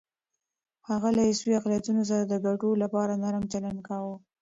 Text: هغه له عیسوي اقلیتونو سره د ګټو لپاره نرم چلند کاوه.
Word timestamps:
هغه 0.89 1.09
له 1.15 1.21
عیسوي 1.27 1.53
اقلیتونو 1.59 2.01
سره 2.09 2.23
د 2.27 2.33
ګټو 2.45 2.69
لپاره 2.83 3.13
نرم 3.23 3.43
چلند 3.51 3.79
کاوه. 3.87 4.15